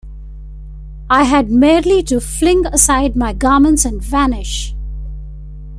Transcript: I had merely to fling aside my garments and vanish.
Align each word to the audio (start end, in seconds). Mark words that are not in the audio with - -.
I 1.11 1.25
had 1.25 1.51
merely 1.51 2.01
to 2.05 2.19
fling 2.19 2.65
aside 2.65 3.15
my 3.15 3.33
garments 3.33 3.85
and 3.85 4.01
vanish. 4.01 4.73